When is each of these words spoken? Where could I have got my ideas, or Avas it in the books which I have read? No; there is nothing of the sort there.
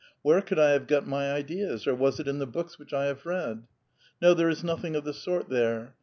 Where 0.23 0.41
could 0.41 0.57
I 0.57 0.71
have 0.71 0.87
got 0.87 1.05
my 1.05 1.31
ideas, 1.31 1.85
or 1.85 1.95
Avas 1.95 2.19
it 2.19 2.27
in 2.27 2.39
the 2.39 2.47
books 2.47 2.79
which 2.79 2.91
I 2.91 3.05
have 3.05 3.23
read? 3.23 3.65
No; 4.19 4.33
there 4.33 4.49
is 4.49 4.63
nothing 4.63 4.95
of 4.95 5.03
the 5.03 5.13
sort 5.13 5.47
there. 5.47 5.93